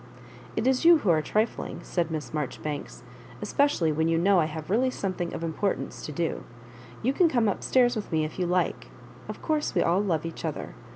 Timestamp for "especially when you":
3.43-4.17